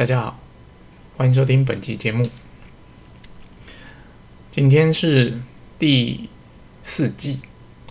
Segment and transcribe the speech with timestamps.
[0.00, 0.40] 大家好，
[1.18, 2.24] 欢迎收听本期节目。
[4.50, 5.38] 今天是
[5.78, 6.30] 第
[6.82, 7.38] 四季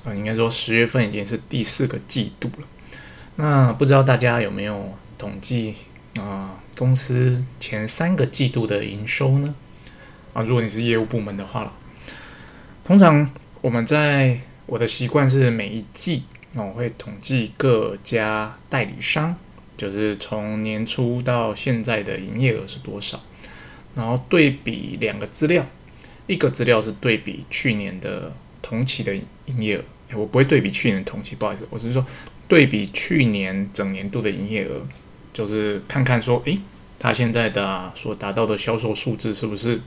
[0.04, 2.67] 啊，应该说十月份已经是第四个季度了。
[3.35, 5.75] 那不知道大家有没有统计
[6.19, 9.54] 啊，公司前三个季度的营收呢？
[10.34, 11.71] 啊，如果你是业务部门的话了，
[12.84, 13.32] 通常
[13.62, 16.23] 我们在我的习惯是每一季。
[16.54, 19.38] 那我会统计各家代理商，
[19.80, 23.17] 就是从年初到现在的营业额是多少，
[23.95, 25.66] 然后对比两个资料，
[26.27, 29.84] 一个资料是对比去年的同期的营业额，
[30.16, 32.05] 我不会对比去年同期，不好意思，我只是说
[32.50, 34.81] 对比去年整年度的营业额，
[35.31, 36.59] 就是看看说，诶，
[37.00, 39.80] 他现在的所达到的销售数字是不是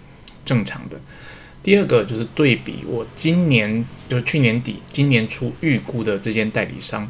[0.43, 0.99] 正常的。
[1.63, 7.09] 第二个就是对比我今年就是去年底、今年初预估的这间代理商，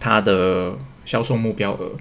[0.00, 1.92] 它的销售目标额，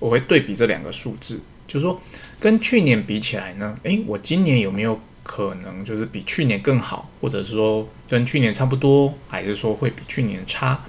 [0.00, 2.00] 我会对比这两个数字，就是说
[2.40, 10.80] 跟去年比起来呢，诶，我今年有没有可能就是比去年更好，或者是说跟去年差不多，还是说会比去年差？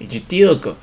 [0.00, 0.76] 以及第二个，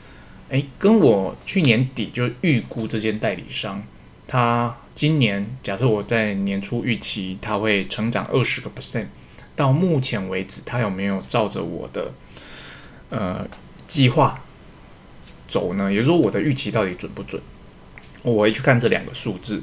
[0.47, 3.83] 诶，跟我去年底就预估这间代理商，
[4.25, 4.77] 他。
[4.95, 9.07] 今年假设我在年初预期他会成长二十个 percent，
[9.55, 12.13] 到目前为止他有没有照着我的
[13.09, 13.47] 呃
[13.87, 14.43] 计划
[15.47, 15.91] 走呢？
[15.91, 17.41] 也就是说我的预期到底准不准？
[18.23, 19.61] 我会去看这两个数字。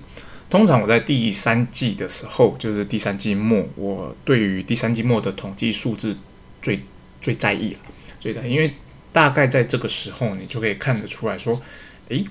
[0.49, 6.17] 通常我在第三季的时候，就是第三季末，我对于第三季末的统计数字
[6.63, 6.81] 最
[7.21, 7.79] 最在意了，
[8.21, 8.73] 最在意，因为
[9.13, 11.61] 大概在这个时候你就可以看得出来说，
[12.09, 12.25] 诶。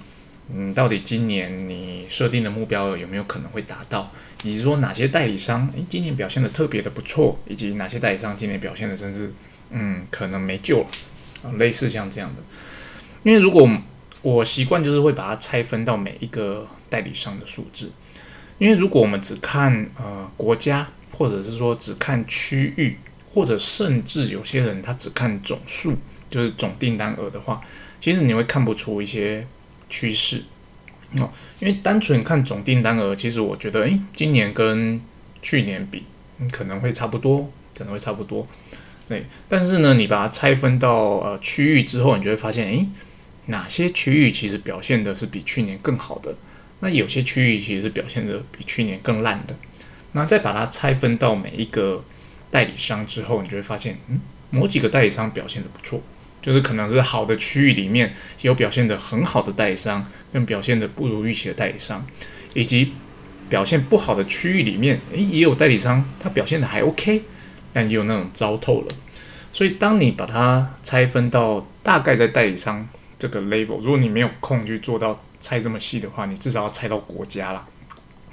[0.51, 4.11] 嗯，到底今年你设定的目标有没有可能会达到？
[4.41, 9.31] 以及说哪些代理商诶今年表现的特别的不错，以及哪些代理商今年表现的甚至
[9.69, 10.87] 嗯可能没救了
[11.43, 11.53] 啊？
[11.59, 12.41] 类似像这样的，
[13.21, 13.69] 因为如果
[14.21, 17.91] 我习惯就是会把它拆分到每一个代理商的数字，
[18.57, 22.97] 因为如果我们只看呃国家，或者是说只看区域，
[23.29, 25.95] 或者甚至有些人他只看总数，
[26.29, 27.61] 就是总订单额的话，
[27.99, 29.45] 其实你会看不出一些。
[29.91, 30.43] 趋势
[31.19, 35.01] 哦，因为单纯看总订单额，其实我觉得，诶，今年跟
[35.41, 36.03] 去年比，
[36.51, 38.47] 可能会差不多，可能会差不多。
[39.07, 42.87] 对，但是呢，你把它拆分到呃区域之后，你就会发现，诶，
[43.49, 46.33] 哪些区域其实表现的是比去年更好的，
[46.79, 49.55] 那有些区域其实是表现的比去年更烂的。
[50.13, 52.03] 那再把它拆分到每一个
[52.49, 56.01] 代理商之后，你就会发现，嗯，某几个代理商表现的不错。
[56.41, 62.07] 就是可能是好的区域里面有表现的很好的代理商，跟表现的不如预期的代理商，
[62.53, 62.93] 以及
[63.49, 67.23] 表现不好的区域里面，诶，也有代理商他表现的还 OK，
[67.73, 68.87] 但也有那种糟透了。
[69.51, 72.87] 所以当你把它拆分到大概在代理商
[73.19, 77.67] 这个 level，如果你没有空去做到拆这么细的话，你至少要拆到国家啦，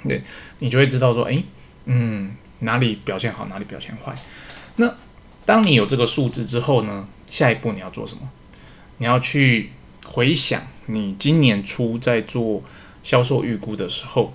[0.07, 0.23] 对，
[0.57, 1.43] 你就会知道说，诶，
[1.85, 4.17] 嗯，哪里表现好，哪里表现坏。
[4.77, 4.95] 那
[5.45, 7.07] 当你有这个数字之后呢？
[7.27, 8.21] 下一步你要做什么？
[8.99, 9.71] 你要去
[10.05, 12.63] 回想你今年初在做
[13.03, 14.33] 销售预估的时候，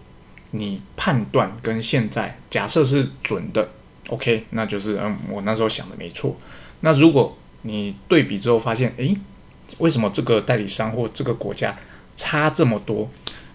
[0.50, 3.70] 你判断跟现在假设是准的
[4.08, 6.36] ，OK，那就是嗯，我那时候想的没错。
[6.80, 9.16] 那如果你对比之后发现，诶，
[9.78, 11.76] 为什么这个代理商或这个国家
[12.16, 13.10] 差这么多？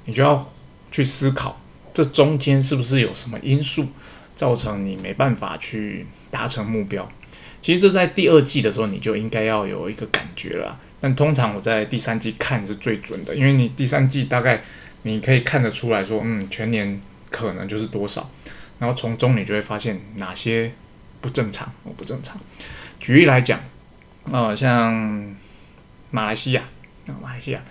[0.05, 0.49] 你就要
[0.91, 1.59] 去思考，
[1.93, 3.87] 这中间是不是有什么因素
[4.35, 7.07] 造成你没办法去达成目标？
[7.61, 14.61] 其实这在第二季的时候你就应该要有一个感觉了，但通常我在第三季看是最准的，因为你第三季大概
[15.01, 18.29] 你可以看得出来说，嗯，全年可能就是多少，
[18.79, 20.71] 然后从中你就会发现哪些
[21.19, 22.39] 不正常，我不正常。
[22.99, 23.59] 举例来讲，
[24.31, 25.35] 呃，像
[26.11, 26.63] 马来西亚，
[27.07, 27.61] 啊，马来西亚，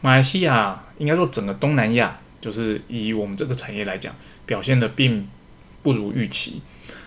[0.00, 4.14] 马来西亚应该说整个东南亚，就是以我们这个产业来讲，
[4.46, 5.28] 表现的并
[5.82, 6.60] 不如预期。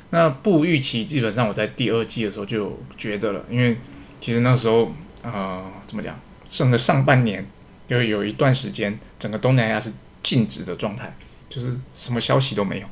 [0.10, 3.78] 那不预期，基本上我在第二季的时候就觉得了，因为
[4.22, 6.18] 其实那时候，呃，怎么讲，
[6.48, 7.46] 整个上半年
[7.88, 9.92] 有有一段时间，整个东南亚是
[10.24, 11.14] 静止的状态，
[11.50, 12.88] 就是什么消息都没有。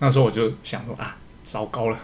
[0.00, 1.98] 那时候我就想说啊，糟糕了。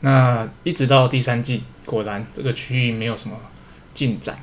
[0.00, 3.36] 那一直到第三季，果然这个区域没有什么
[3.98, 4.38] 进展。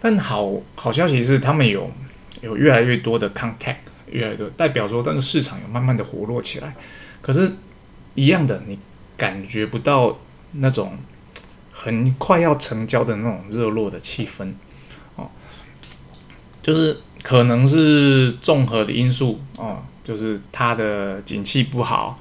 [0.00, 1.90] 但好好消息是，他们有
[2.42, 3.76] 有越来越多的 contact，
[4.10, 6.76] 越来越多，代表说那个市场有慢慢的活络起来。
[7.20, 7.50] 可是。
[8.16, 8.78] 一样的，你
[9.16, 10.16] 感觉不到
[10.52, 10.96] 那种
[11.72, 14.54] 很快要成交的那种热络的气氛
[15.16, 15.28] 哦，
[16.62, 22.20] 就是可能是综合的因素哦，就是它的景气不好，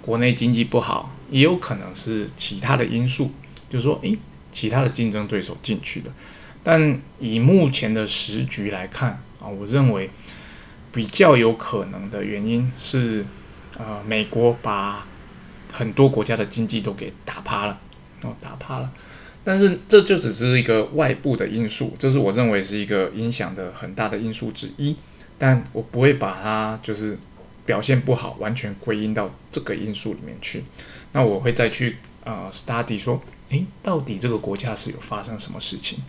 [0.00, 3.30] 国内经济不好，也有可能是其他的因素，
[3.68, 4.18] 就是说，诶，
[4.54, 6.10] 其他的竞争对手进去的。
[6.62, 10.08] 但以目前的时局来看啊，我认为
[10.90, 13.22] 比较有可能的原因是，
[13.76, 15.06] 呃，美国把
[15.70, 17.78] 很多国家的经济都给打趴了，
[18.22, 18.90] 哦，打趴了。
[19.44, 24.96] 但是这就只是一个外部的因素，这是我认为是一个影响的很大的因素之一。
[25.36, 27.18] 但我不会把它就是
[27.66, 30.64] 表现不好完全归因到这个因素里面去。
[31.12, 33.20] 那我会再去呃 study 说，
[33.54, 36.00] 诶，到底这个国家是有发生什么事情？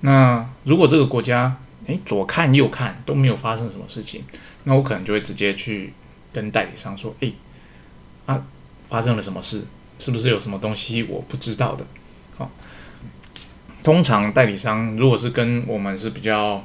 [0.00, 1.56] 那如果这个国家
[1.86, 4.22] 诶左看右看都没有发生什么事情，
[4.62, 5.92] 那我可能就会直接去
[6.32, 7.34] 跟代理商说，诶，
[8.26, 8.44] 啊，
[8.88, 9.64] 发生了什么事？
[9.98, 11.84] 是不是有什么东西我不知道的？
[12.36, 12.48] 好，
[13.82, 16.64] 通常代理商如果是跟我们是比较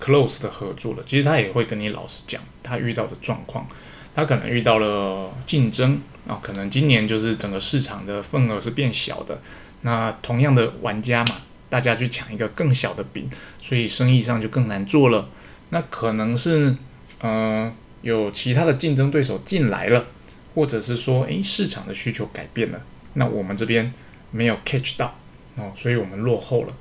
[0.00, 3.66] close 的合作的，其实他也会跟你老实讲他遇到的状况。
[4.14, 9.42] 他可能遇到了竞争啊，可能今年就是整个市场的份额是变小的。
[9.80, 11.34] 那同样的玩家嘛，
[11.68, 13.28] 大家去抢一个更小的饼，
[13.60, 15.28] 所以生意上就更难做了。
[15.70, 16.76] 那可能是
[17.20, 20.06] 呃有其他的竞争对手进来了，
[20.54, 22.80] 或者是说诶市场的需求改变了，
[23.14, 23.92] 那我们这边。
[24.30, 25.18] 没有 catch 到
[25.56, 26.74] 哦，所以我们落后了。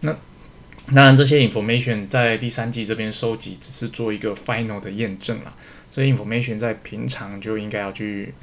[0.00, 0.14] 那
[0.94, 5.56] 当然，这些 information 在第三季这边收集，只是做一个 final 的验证啦。
[5.90, 8.34] 这些 information 在平常就应该要去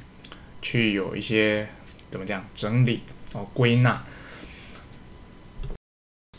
[0.62, 1.68] 去有一些
[2.10, 3.00] 怎么讲整理
[3.34, 4.02] 哦归纳。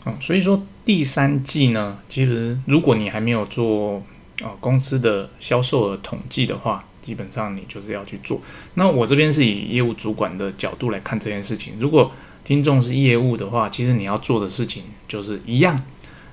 [0.02, 4.02] 哦，所以说第三季呢，其实如果你还没有做
[4.42, 6.84] 啊公司的销售额统计的话。
[7.04, 8.40] 基本上你就是要去做。
[8.76, 11.74] 那我这边是以业务主管的角度来看这件事情。
[11.78, 12.10] 如果
[12.44, 15.84] 听众是业务的话，其实你要做的事情就是一样，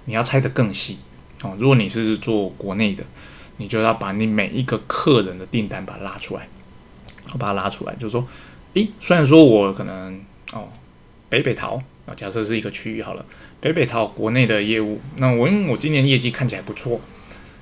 [0.05, 0.99] 你要拆得更细
[1.41, 1.57] 哦。
[1.59, 3.03] 如果你是做国内的，
[3.57, 6.47] 你就要把你每一个客人的订单把它拉出来，
[7.33, 8.27] 我把它拉出来，就是说，
[8.73, 10.19] 诶，虽然说我可能
[10.53, 10.67] 哦，
[11.29, 11.75] 北北桃
[12.05, 13.25] 啊，假设是一个区域好了，
[13.59, 16.99] 北北桃国内的业务，那我因为我今年业绩看起来不错，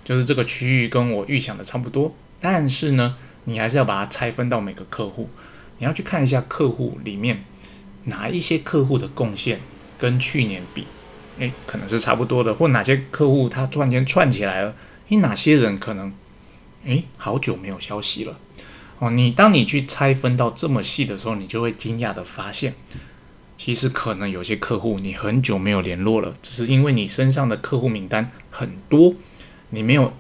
[0.04, 2.14] 就是这个区域跟我预想的差不多。
[2.40, 5.30] 但是呢，你还是要把它拆分到每个客户，
[5.78, 7.44] 你要去看一下客户里面
[8.06, 9.60] 哪一些客户的贡献
[9.98, 10.88] 跟去年比，
[11.40, 14.74] 诶，可能是差不多的，或哪些客户他突然间串起来了，
[15.10, 16.14] 诶，哪些人可能
[16.86, 18.40] 诶好久没有消息了，
[19.00, 22.76] 哦，你当你去拆分到这么细的时候，你就会惊讶的发现，
[23.58, 29.16] 其实可能有些客户你很久没有联络了，只是因为你身上的客户名单很多，
[29.72, 30.14] 你没有。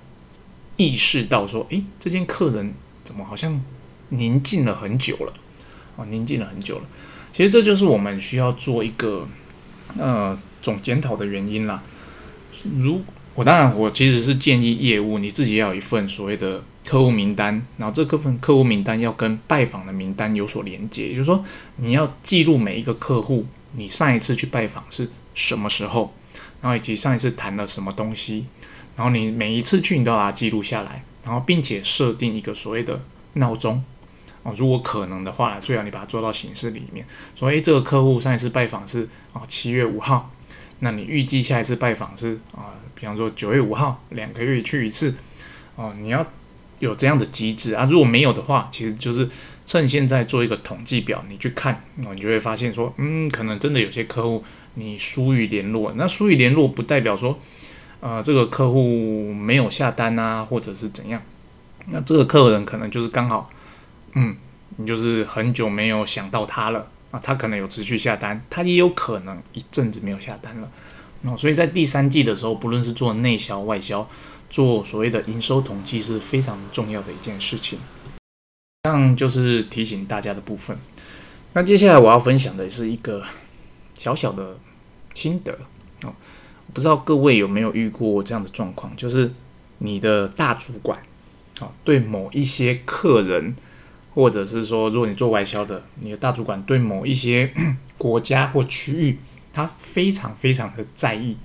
[0.78, 2.74] 意识到说，诶，这间客人
[3.04, 3.62] 怎么好像
[4.08, 5.34] 宁静了很久了？
[5.98, 6.86] 哦，宁静了很久了。
[7.34, 9.28] 其实这就是我们需要做一个
[9.98, 11.84] 呃总检讨的原因啦。
[12.78, 13.02] 如
[13.36, 21.44] 我当然我其实是建议业务你自己要有一份所谓的客户名单，然后这部份客户名单要跟拜访的名单有所连接，也就是说
[21.78, 26.14] 你要记录每一个客户你上一次去拜访是什么时候，
[26.62, 28.46] 然后以及上一次谈了什么东西。
[28.96, 33.00] 然后你每一次去，你都要把它记录下来，然后并且设定一个所谓的
[33.36, 33.81] 闹钟
[34.44, 37.06] 哦，如果可能的话，最好你把它做到形式里面。
[37.34, 40.31] 所以这个客户上一次拜访是啊七月五号，
[40.80, 45.13] 那你预计下一次拜访是啊，比方说九月五号，两个月去一次
[45.75, 46.25] 哦，你要
[46.80, 47.88] 有这样的机制啊。
[47.90, 49.30] 如果没有的话，其实就是
[49.66, 54.44] 趁现在做一个统计表，你去看哦，你就会发现说，嗯，可能真的有些客户
[54.75, 57.38] 你疏于联络，那疏于联络不代表说。
[58.01, 61.22] 呃，这个客户没有下单啊，或者是怎样？
[61.88, 63.50] 那这个客人可能就是刚好，
[64.14, 64.33] 嗯，
[64.78, 70.71] 你就是很久没有想到他了啊，他可能有持续下单，他也有可能一阵子没有下单了。
[71.21, 74.07] 那所以在第三季的时候，不论是做内销、外销，
[74.49, 77.78] 做所谓的营收统计是非常重要的一件事情。
[78.83, 80.78] 这样就是提醒大家的部分。
[81.54, 83.23] 那接下来我要分享的是一个
[83.95, 84.57] 小小的
[85.14, 85.57] 心得
[86.04, 86.14] 哦。
[86.73, 89.33] 不知道各位有没有遇过这样的状况，就是
[89.80, 91.02] 你的大主管，
[91.59, 93.56] 啊，对某一些客人，
[94.14, 97.52] 或者是说，如果你做外销的，你的大主管对某一些
[97.97, 99.18] 国家或区域，
[99.54, 101.38] 他非常非常的在意，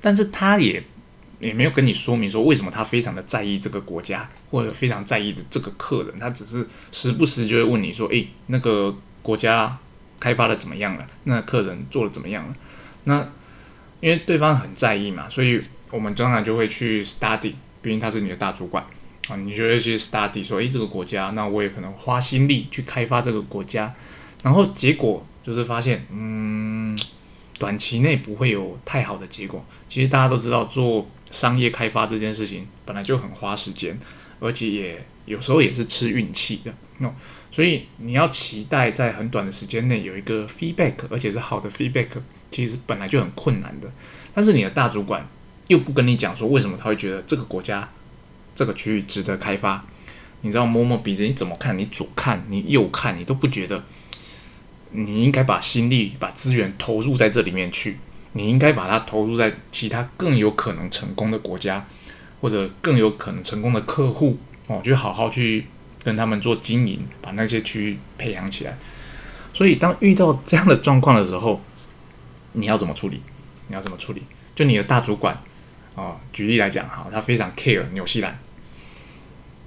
[0.00, 0.82] 但是他也
[1.40, 9.78] 也没有跟你说明说为什么他非常的在意这个国家，或者非常在意的这个客人，他只是时不时就会问你说，诶，那个国家
[10.18, 11.06] 开发的怎么样了？
[11.24, 12.54] 那客人做的怎么样了？
[13.04, 13.28] 那
[14.00, 18.84] 因为对方很在意嘛，所以我们通常就会去 study，毕竟他是你的大主管
[19.28, 23.94] 啊，你就会去 study 说，诶，这个国家，那我也可能花心力去开发这个国家，
[24.42, 26.98] 然后结果就是发现，嗯，
[27.58, 29.64] 短期内不会有太好的结果。
[29.88, 33.96] 其实大家都知道，做商业开发这件事情本来就很花时间，
[34.40, 36.74] 而且也有时候也是吃运气的。
[36.98, 37.14] 那
[37.52, 42.08] 所以你要期待在很短的时间内有一个 feedback，而且是好的 feedback，
[42.50, 43.92] 其实本来就很困难的。
[44.32, 45.28] 但是你的大主管
[45.68, 47.88] 又不跟你讲说为什么他会觉得这个国家
[48.56, 49.84] 这个区域值得开发。
[50.40, 51.78] 你知道摸摸鼻子，你怎么看？
[51.78, 53.82] 你左看，你右看，你都不觉得
[54.96, 57.98] 你应该把心力、把资源投入在这里面去。
[58.36, 61.86] 你应该把它投入在其他更有可能成功的国家，
[62.40, 65.66] 或者更有可能成功的客户哦，就好好去
[66.02, 68.76] 跟他们做经营，把那些区域培养起来。
[69.52, 71.60] 所以，当遇到这样的状况的时候，
[72.54, 73.22] 你要怎么处理？
[73.68, 74.22] 你要怎么处理？
[74.54, 75.40] 就你的大主管
[75.94, 78.36] 啊，举例来讲哈，他非常 care 纽西兰。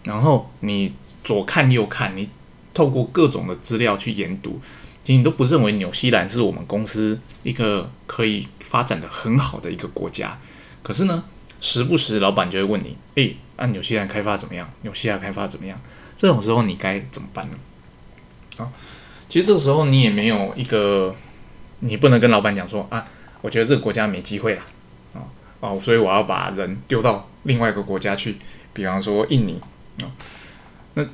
[0.04, 0.94] 然后你
[1.24, 2.30] 左看右看，你
[2.74, 4.60] 透过各种的资料去研读，
[5.16, 10.38] 你都不认为纽西兰是我们公司一个可以发展的很好的一个国家。
[10.84, 11.24] 可是呢，
[11.62, 14.70] 时不时老板就会问你：“诶，按纽西兰开发怎么样？
[14.82, 15.80] 纽西兰开发怎么样？”
[16.16, 17.58] 这种时候你该怎么办呢？
[18.58, 18.72] 啊，
[19.30, 21.14] 其实这个时候你也没有一个，
[21.80, 23.08] 你不能跟老板讲说：“啊，
[23.42, 24.62] 我觉得这个国家没机会了，
[25.14, 25.22] 啊
[25.60, 28.38] 哦，所以我要把人丢到另外一个国家去，
[28.74, 29.62] 比方说印尼。”
[30.02, 30.06] 啊，
[30.94, 31.06] 那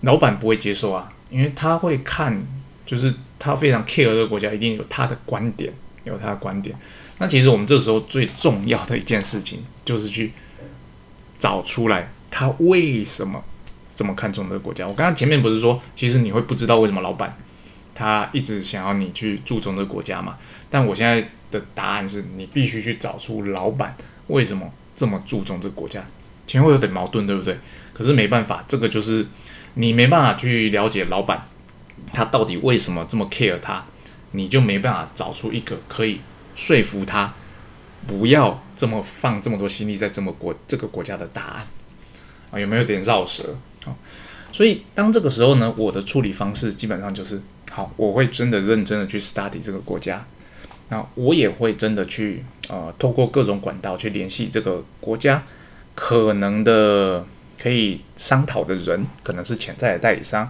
[0.00, 2.44] 老板不会接受啊，因为他会看，
[2.88, 5.70] 就是他非常 care 这个国家，一定有他的观点，
[6.04, 6.74] 有他的观点。
[7.18, 10.32] 那其实我们这时候最重要的一件事情，就是去
[11.38, 13.44] 找出来他为什么
[13.94, 14.88] 这么看重这个国家。
[14.88, 17.36] 我刚刚前面不是说，其实你会不知道为什么老板
[17.94, 20.38] 他一直想要你去注重这个国家嘛？
[20.70, 23.94] 但我现在的答案是你必须去找出老板
[24.28, 26.02] 为什么这么注重这个国家。
[26.46, 27.58] 前后有点矛盾，对不对？
[27.92, 29.26] 可是没办法，这个就是
[29.74, 31.46] 你没办法去了解老板
[32.12, 33.84] 他到底为什么这么 care 他，
[34.32, 36.20] 你就没办法找出一个可以
[36.54, 37.34] 说服他
[38.06, 41.66] 不要这么放这么多心力在这么国这个国家的答案
[42.50, 42.58] 啊？
[42.58, 43.94] 有没有点绕舌啊？
[44.52, 47.40] 所以当这个时候呢，我的处理方式基本上就是
[47.70, 50.24] 好，我会真的认真的去 study 这个国家，
[50.88, 55.42] 那我也会真的去呃，透过各种管道去联系这个国家。
[56.00, 57.26] 可能的
[57.60, 60.48] 可以商讨的人，可能是潜在的代理商，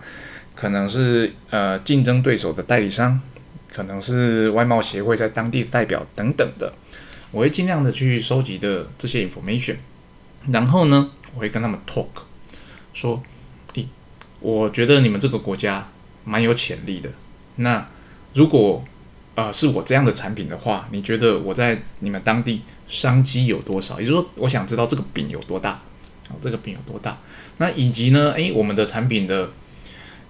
[0.58, 3.20] 可能是呃竞争对手的代理商，
[3.72, 6.72] 可能是外贸协会在当地的代表等等的，
[7.30, 9.76] 我会尽量的去收集的这些 information，
[10.48, 12.08] 然后呢，我会跟他们 talk，
[12.92, 13.22] 说，
[13.74, 13.86] 咦，
[14.40, 15.86] 我觉得你们这个国家
[16.24, 17.08] 蛮有潜力的，
[17.54, 17.86] 那
[18.34, 18.82] 如果
[19.36, 22.62] 呃是我这样的产品的话，你觉得我在你们当地？
[22.88, 24.00] 商机有多少？
[24.00, 27.18] 也就是说，我想知道这个饼有多大，啊，这个饼有多大？
[27.58, 28.32] 那以及呢？
[28.32, 29.50] 诶，我们的产品的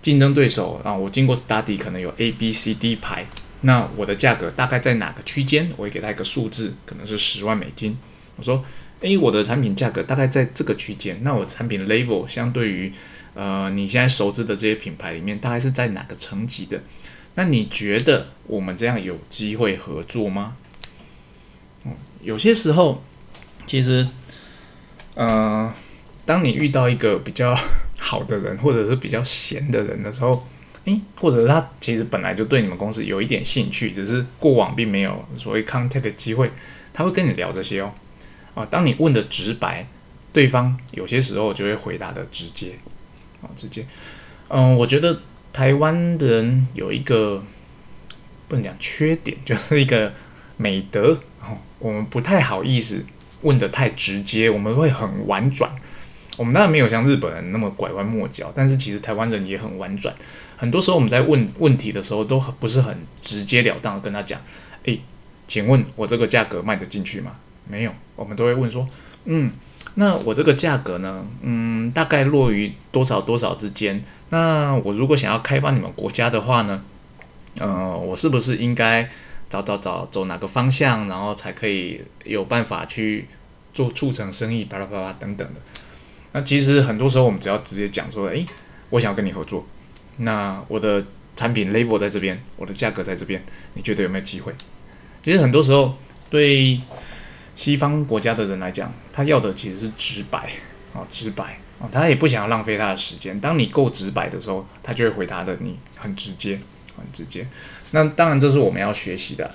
[0.00, 3.26] 竞争对手啊，我经过 study 可能有 A、B、C、D 牌，
[3.62, 5.70] 那我的价格大概在哪个区间？
[5.76, 7.98] 我会给他一个数字，可能是十万美金。
[8.36, 8.64] 我说，
[9.00, 12.92] 诶，我的产品价格大概在这个区间，那我产品 level 相对于
[13.34, 16.80] 呃你现在熟知的这些品牌里面，大概是在哪个层级的？
[17.34, 20.56] 那你觉得我们这样有机会合作吗？
[21.84, 23.02] 嗯有些时候，
[23.66, 24.06] 其实，
[25.14, 25.72] 呃，
[26.24, 27.56] 当你遇到一个比较
[27.98, 30.46] 好的人，或者是比较闲的人的时候，
[30.84, 36.50] 诶，或者他其实本来就对你们公司有一点兴趣，只是过往并没有所谓 contact 的机会，
[36.92, 37.92] 他会跟你聊这些哦。
[38.54, 39.86] 啊，当你问的直白，
[40.32, 42.72] 对方有些时候就会回答的直接，
[43.42, 43.84] 啊，直接。
[44.48, 45.20] 嗯，我觉得
[45.52, 47.42] 台湾的人有一个
[48.48, 50.12] 不能讲缺点，就是一个
[50.56, 51.58] 美德哦。
[51.78, 53.04] 我们不太好意思
[53.42, 55.70] 问的太直接，我们会很婉转。
[56.38, 60.14] 我们当然没有像日本人那么拐弯抹角，但是其实台湾人也很婉转。
[60.56, 64.40] 很多时候我们在问问题的时候，都很不是很直截了当的跟他讲
[64.84, 65.02] ：“诶，
[65.46, 67.32] 请问我这个价格卖得进去吗？”
[67.68, 68.88] 没有，我们都会问说
[69.26, 69.50] ：“嗯，
[69.96, 71.26] 那我这个价格呢？
[71.42, 74.02] 嗯，大概落于多少多少之间？
[74.30, 76.82] 那我如果想要开发你们国家的话呢？
[77.58, 79.10] 呃，我是不是应该？”
[79.50, 83.26] 找找找走哪个方向，然后才可以有办法去
[83.72, 85.60] 做促成生意，巴拉巴拉等等的。
[86.32, 88.44] 那其实很多时候我们只要直接讲说，诶，
[88.90, 89.66] 我想要跟你合作，
[90.18, 91.04] 那我的
[91.36, 93.42] 产品 level 在这边，我的价格在这边，
[93.74, 94.52] 你觉得有没有机会？
[95.22, 95.96] 其实很多时候
[96.30, 96.80] 对
[97.54, 100.50] 西方国家的人来讲，他要的其实是直白
[100.94, 103.38] 啊，直白啊，他也不想要浪费他的时间。
[103.40, 106.58] 当你够直白的时候，他就会回答的你很直接，
[106.96, 107.46] 很直接。
[107.90, 109.54] 那当然，这是我们要学习的。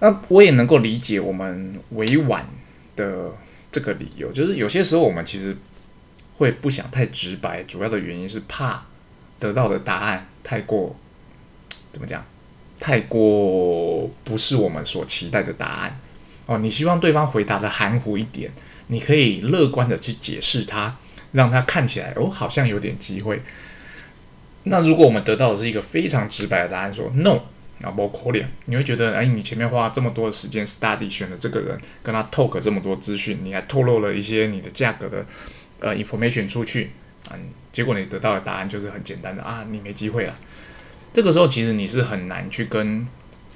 [0.00, 2.46] 那我也能够理解我们委婉
[2.94, 3.32] 的
[3.72, 5.56] 这个理由，就是有些时候我们其实
[6.38, 8.86] 会不想太直白，主要的原因是怕
[9.38, 10.96] 得到的答案太过
[11.92, 12.24] 怎么讲，
[12.80, 16.00] 太过不是我们所期待的答案。
[16.46, 18.50] 哦，你希望对方回答的含糊一点，
[18.86, 20.96] 你可以乐观的去解释它，
[21.32, 23.42] 让他看起来哦，好像有点机会。
[24.62, 27.40] 那如果我们得到的是一个非常直白的答案，说 “no”，
[27.82, 35.24] 啊，不可怜，你会觉得，哎，你前面花这么多的时间 study 选了这个人，跟他 talk 这么多资讯，你还透露了一些你的价格的
[35.80, 36.90] 呃 information 出去，
[37.32, 37.38] 嗯，
[37.70, 40.34] 结果你得到的答案就是很简单的啊，你没机会了。
[41.12, 43.06] 这个时候其实你是很难去跟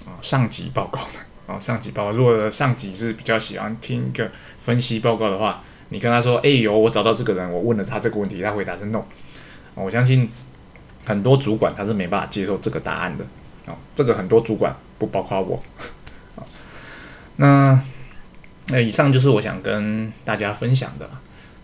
[0.06, 9.02] 啊上级报告的啊，上级报告，如果上级是比较喜欢听一个分析报告的话，你跟他说，哎呦，我找到这个人，我问了他这个问题，他回答是 no，
[9.74, 10.28] 我相信
[11.04, 13.24] 很多主管他是没办法接受这个答案的。
[13.66, 15.62] 啊，这个很多主管不包括我。
[16.34, 16.42] 啊，
[17.36, 17.80] 那
[18.68, 21.08] 那以上就是我想跟大家分享的。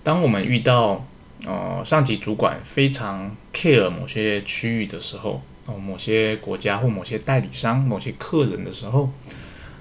[0.08, 1.04] 当我们遇到
[1.44, 9.10] 呃上级主管非常 care 某些区域的时候，哦，某些国家或某些代理商、某些客人的时候，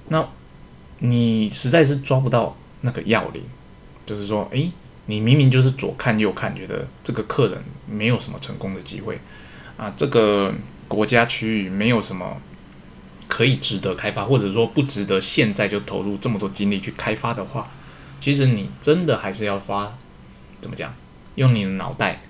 [0.10, 0.28] 那
[1.00, 3.42] 你实在是抓不到那个要领，
[4.06, 4.70] 就是说，诶，
[5.06, 9.18] 你明明就是左看右看，觉得这个客人没有什么成功的机会
[9.78, 10.54] 啊，这个。
[10.90, 12.38] 国家区域没有什么
[13.28, 17.70] 可以值得开发，或者说不值得现在就投入这么多精力去开发的话，
[18.22, 19.98] 其实你真的还是要花
[20.62, 20.94] 怎么讲？
[21.36, 22.22] 用你的脑袋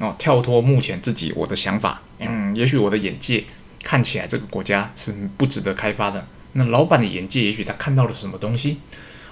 [0.00, 3.44] 哦，跳脱目前自己我的想法，嗯，也许我的眼界
[3.82, 6.26] 看起来这个国家是不值得开发的。
[6.52, 8.78] 那老板的眼界，也许他看到了什么东西？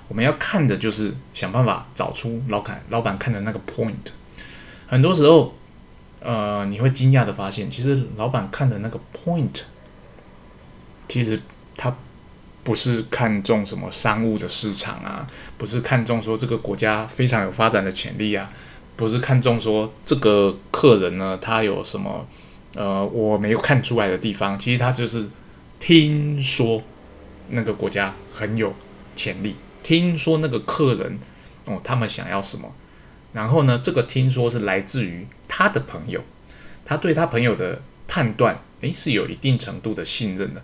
[0.08, 4.12] 我们要看的就是想办法找出老板老板看的那个 point。
[4.86, 5.54] 很多时候。
[6.24, 9.62] 呃，你会惊讶的发现，其实老板看的那个 point，
[11.08, 11.42] 其实
[11.76, 11.92] 他
[12.64, 15.26] 不是看重什么商务的市场啊，
[15.58, 18.50] 不是看中说这个国家非常有发展的潜力啊，
[18.96, 22.26] 不是看中说这个客人呢他有什么
[22.74, 25.28] 呃我没有看出来的地方，其实他就是
[25.80, 26.82] 听说
[27.48, 28.74] 那个国家很有
[29.16, 31.18] 潜力，听说那个客人
[31.64, 32.72] 哦他们想要什么。
[33.32, 36.20] 然后呢，这个听说是来自于他的朋友，
[36.84, 40.62] 他对他朋友的判断，诶，是有一定程度的信任的，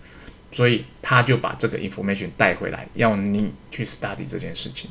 [0.50, 4.90] 所以他就把这个 information 带回来，要你去 study 这件事情。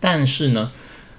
[0.00, 0.70] 但是呢，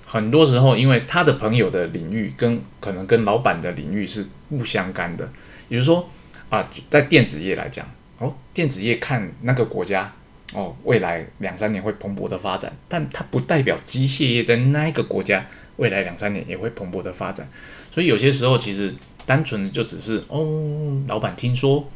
[0.05, 5.29] 很多时候因为他的朋友的领域跟可能跟老板的领域是不相干的，
[5.69, 6.09] 也就是说
[6.49, 7.85] 啊，在电子业来讲，
[8.19, 10.13] 哦，电子业看那个国家
[10.53, 15.45] 哦，未来两三年会蓬勃的发展，但它不代表机械业在那一个国家。
[15.77, 17.47] 未来两三年也会蓬勃的发展，
[17.91, 18.91] 所以有些时候其实
[19.27, 21.87] 单纯的就只是哦，老板听说，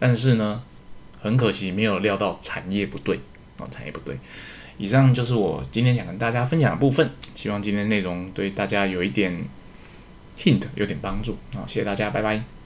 [0.00, 0.60] 但是呢，
[1.24, 3.18] 很可惜没有料到产业不对
[3.56, 4.18] 哦，产业不对。
[4.76, 9.42] 以上就是我今天想跟大家分享的部分，希望今天内容对大家有一点
[10.38, 12.63] hint，有点帮助啊，谢谢大家，拜拜。